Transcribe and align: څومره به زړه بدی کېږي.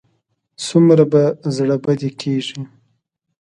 څومره 0.65 1.03
به 1.11 1.23
زړه 1.55 1.75
بدی 1.83 2.11
کېږي. 2.21 2.61